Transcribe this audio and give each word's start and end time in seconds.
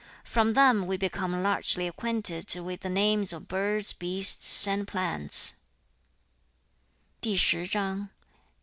7. 0.23 0.23
'From 0.23 0.53
them 0.53 0.87
we 0.87 0.97
become 0.97 1.43
largely 1.43 1.87
acquainted 1.87 2.51
with 2.57 2.79
the 2.81 2.89
names 2.89 3.31
of 3.31 3.47
birds, 3.47 3.93
beasts, 3.93 4.65
and 4.67 4.87
plants.' 4.87 5.53